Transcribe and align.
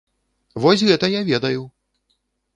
Вось 0.63 0.85
гэта 0.89 1.11
я 1.19 1.23
ведаю! 1.31 1.61